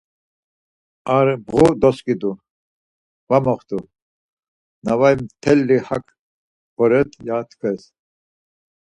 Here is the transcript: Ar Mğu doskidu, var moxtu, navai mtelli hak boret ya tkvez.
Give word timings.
Ar 1.15 1.27
Mğu 1.47 1.63
doskidu, 1.81 2.31
var 3.29 3.41
moxtu, 3.45 3.79
navai 4.83 5.15
mtelli 5.21 5.77
hak 5.87 6.05
boret 6.75 7.11
ya 7.27 7.37
tkvez. 7.49 7.81